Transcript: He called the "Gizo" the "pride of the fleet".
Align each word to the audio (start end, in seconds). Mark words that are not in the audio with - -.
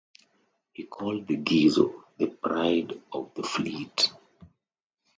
He 0.73 0.85
called 0.85 1.27
the 1.27 1.37
"Gizo" 1.37 2.03
the 2.17 2.25
"pride 2.25 2.99
of 3.11 3.35
the 3.35 3.43
fleet". 3.43 4.11